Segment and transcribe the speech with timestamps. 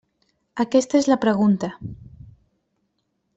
[0.63, 1.69] Aquesta és la pregunta.